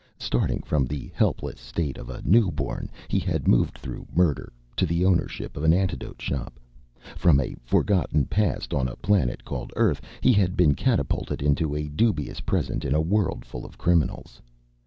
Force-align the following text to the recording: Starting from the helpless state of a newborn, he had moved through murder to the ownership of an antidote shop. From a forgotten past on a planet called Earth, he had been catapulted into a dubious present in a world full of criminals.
Starting 0.17 0.63
from 0.63 0.83
the 0.87 1.11
helpless 1.13 1.59
state 1.59 1.95
of 1.95 2.09
a 2.09 2.23
newborn, 2.23 2.89
he 3.07 3.19
had 3.19 3.47
moved 3.47 3.77
through 3.77 4.07
murder 4.11 4.51
to 4.75 4.87
the 4.87 5.05
ownership 5.05 5.55
of 5.55 5.63
an 5.63 5.73
antidote 5.75 6.19
shop. 6.19 6.59
From 7.15 7.39
a 7.39 7.53
forgotten 7.63 8.25
past 8.25 8.73
on 8.73 8.87
a 8.87 8.95
planet 8.95 9.45
called 9.45 9.71
Earth, 9.75 10.01
he 10.21 10.33
had 10.33 10.57
been 10.57 10.73
catapulted 10.73 11.43
into 11.43 11.75
a 11.75 11.87
dubious 11.87 12.39
present 12.39 12.83
in 12.83 12.95
a 12.95 12.99
world 12.99 13.45
full 13.45 13.63
of 13.63 13.77
criminals. 13.77 14.41